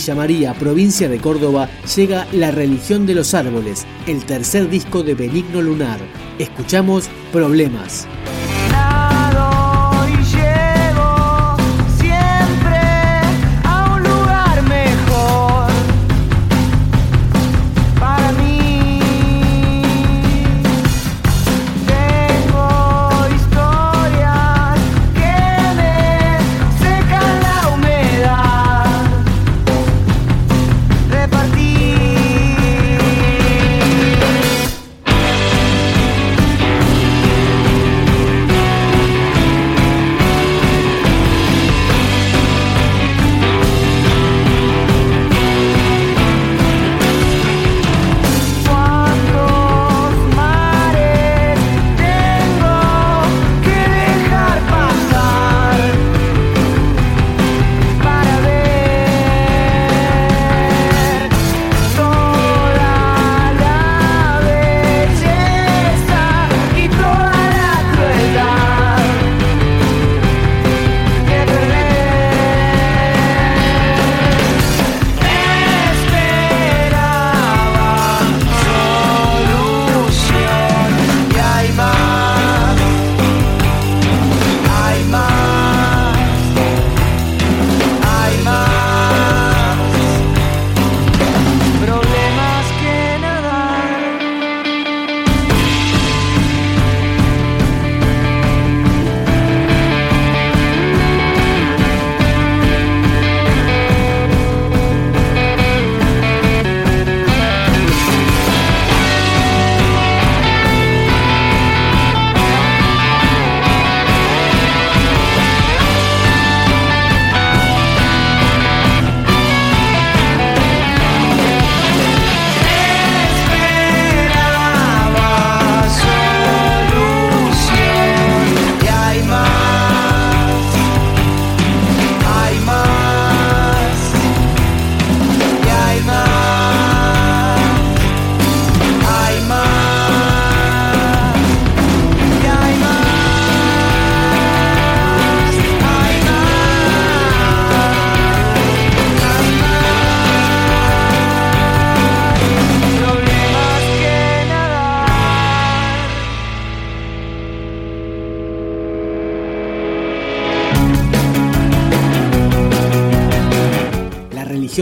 Villa 0.00 0.14
María, 0.14 0.54
provincia 0.54 1.10
de 1.10 1.18
Córdoba, 1.18 1.68
llega 1.94 2.26
La 2.32 2.50
religión 2.50 3.04
de 3.04 3.14
los 3.14 3.34
árboles, 3.34 3.86
el 4.06 4.24
tercer 4.24 4.70
disco 4.70 5.02
de 5.02 5.12
Benigno 5.12 5.60
Lunar. 5.60 6.00
Escuchamos 6.38 7.10
Problemas. 7.30 8.08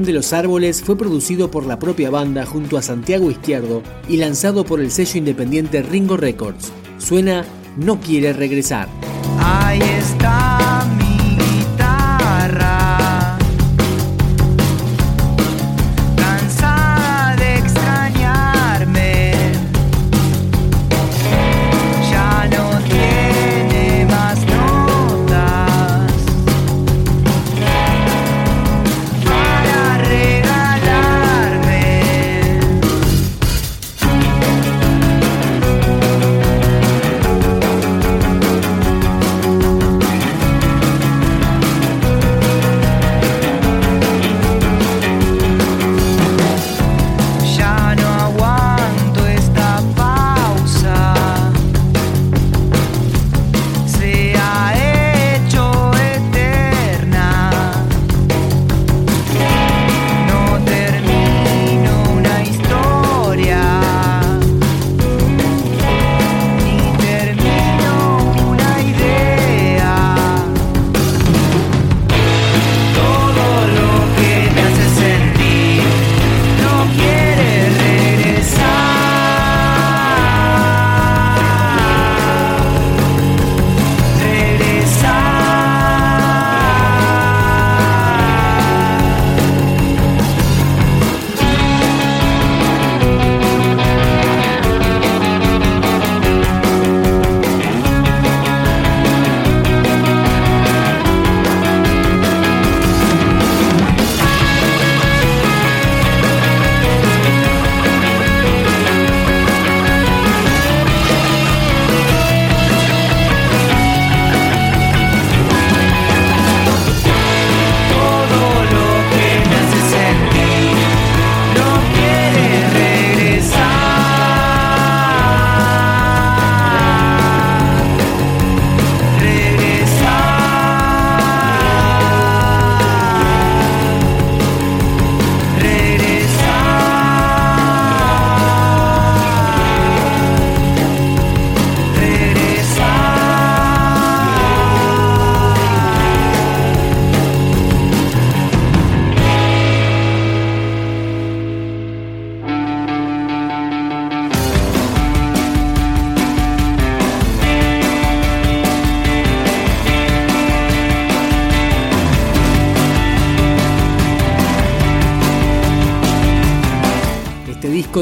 De 0.00 0.14
los 0.14 0.32
Árboles 0.32 0.82
fue 0.82 0.96
producido 0.96 1.50
por 1.50 1.66
la 1.66 1.78
propia 1.78 2.08
banda 2.08 2.46
junto 2.46 2.78
a 2.78 2.82
Santiago 2.82 3.30
Izquierdo 3.30 3.82
y 4.08 4.16
lanzado 4.16 4.64
por 4.64 4.80
el 4.80 4.90
sello 4.90 5.18
independiente 5.18 5.82
Ringo 5.82 6.16
Records. 6.16 6.72
Suena 6.96 7.44
No 7.76 8.00
quiere 8.00 8.32
regresar. 8.32 8.88
Ahí 9.38 9.80
está 9.82 10.61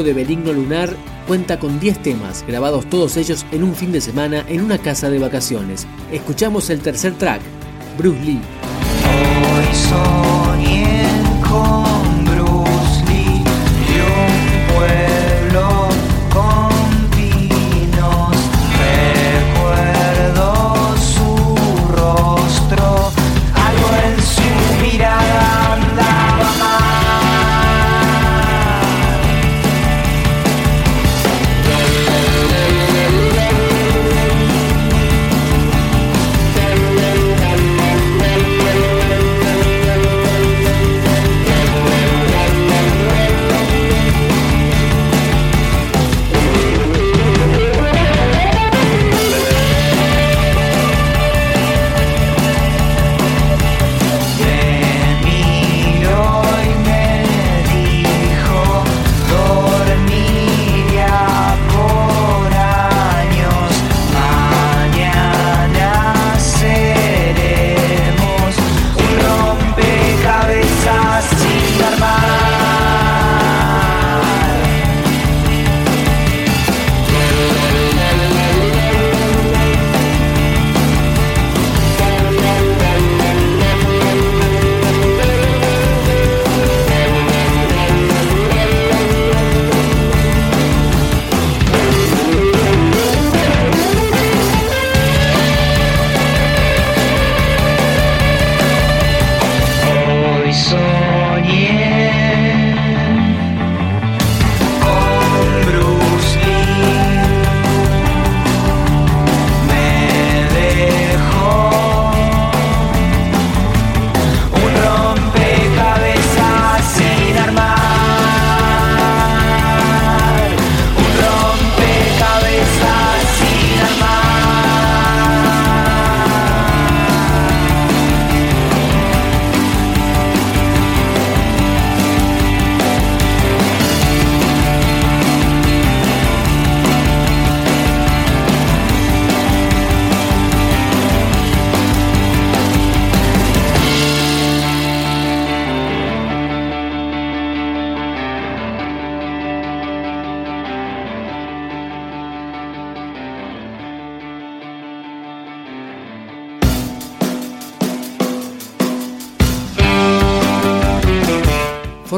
de 0.03 0.13
Benigno 0.13 0.53
Lunar 0.53 0.95
cuenta 1.27 1.59
con 1.59 1.79
10 1.79 2.01
temas, 2.01 2.43
grabados 2.47 2.85
todos 2.89 3.17
ellos 3.17 3.45
en 3.51 3.63
un 3.63 3.75
fin 3.75 3.91
de 3.91 4.01
semana 4.01 4.45
en 4.47 4.61
una 4.61 4.77
casa 4.77 5.09
de 5.09 5.19
vacaciones. 5.19 5.87
Escuchamos 6.11 6.69
el 6.69 6.81
tercer 6.81 7.13
track, 7.15 7.41
Bruce 7.97 8.21
Lee. 8.21 8.41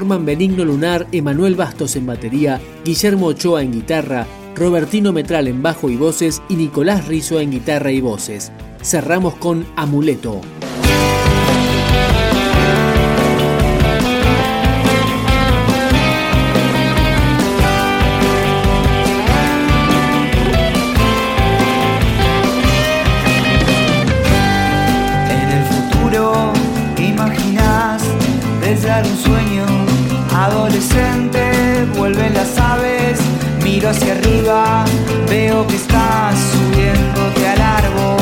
Forman 0.03 0.25
Benigno 0.25 0.65
Lunar, 0.65 1.07
Emanuel 1.13 1.55
Bastos 1.55 1.95
en 1.95 2.05
batería, 2.05 2.59
Guillermo 2.83 3.27
Ochoa 3.27 3.61
en 3.61 3.71
guitarra, 3.71 4.27
Robertino 4.53 5.13
Metral 5.13 5.47
en 5.47 5.63
bajo 5.63 5.89
y 5.89 5.95
voces 5.95 6.41
y 6.49 6.57
Nicolás 6.57 7.07
Rizo 7.07 7.39
en 7.39 7.51
guitarra 7.51 7.89
y 7.89 8.01
voces. 8.01 8.51
Cerramos 8.81 9.35
con 9.35 9.65
Amuleto. 9.77 10.41
Imaginas 26.97 28.03
algún 28.89 29.17
sueño 29.17 29.92
adolescente 30.33 31.85
vuelven 31.95 32.33
las 32.33 32.57
aves 32.57 33.19
miro 33.63 33.89
hacia 33.89 34.13
arriba 34.13 34.85
veo 35.29 35.65
que 35.67 35.75
estás 35.75 36.35
subiéndote 36.51 37.47
al 37.47 37.61
árbol. 37.61 38.19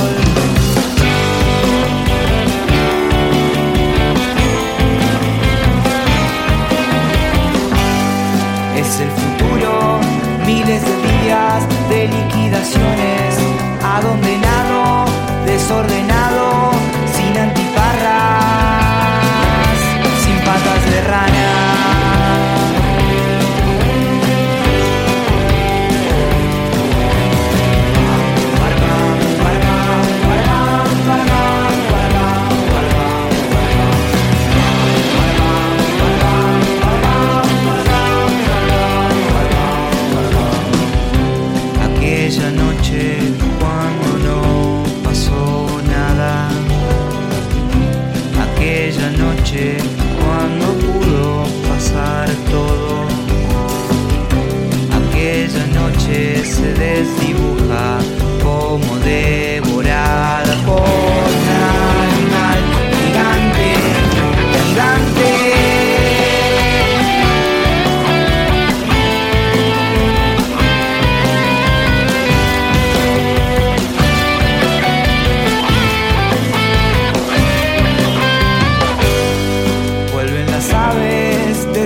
Es 8.77 8.99
el 8.99 9.09
futuro 9.11 9.99
miles 10.45 10.81
de 10.85 11.10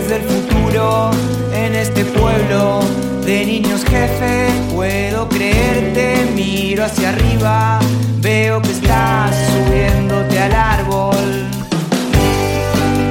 aves 0.06 0.10
desde 0.10 0.16
el 0.16 0.24
futuro 0.24 1.12
en 1.54 1.76
este 1.76 2.06
pueblo 2.06 2.82
de 3.26 3.46
niños 3.46 3.84
jefe. 3.86 4.48
Puedo 4.74 5.28
creerte, 5.30 6.28
miro 6.36 6.86
hacia 6.86 7.10
arriba, 7.10 7.80
veo 8.22 8.62
que 8.62 8.72
estás 8.72 9.36
subiéndote 9.52 10.40
al 10.40 10.54
árbol. 10.54 11.16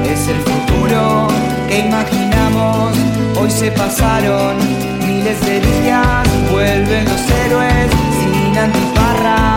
Es 0.04 0.28
el 0.28 0.40
futuro 0.40 1.28
que 1.68 1.78
imaginamos 1.80 2.94
Hoy 3.36 3.50
se 3.50 3.70
pasaron 3.72 4.56
miles 5.00 5.38
de 5.44 5.60
días, 5.60 6.26
vuelven 6.50 7.04
los 7.04 7.30
héroes 7.30 7.90
sin 8.20 8.56
antiparras, 8.56 9.53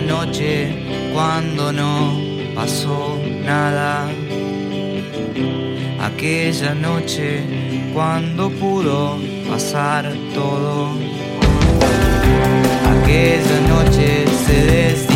noche 0.00 0.68
cuando 1.12 1.72
no 1.72 2.20
pasó 2.54 3.18
nada. 3.44 4.08
Aquella 6.00 6.74
noche 6.74 7.42
cuando 7.92 8.50
pudo 8.50 9.18
pasar 9.48 10.12
todo. 10.34 10.90
Aquella 12.92 13.60
noche 13.68 14.24
se 14.46 14.56
desdibuja 14.72 15.15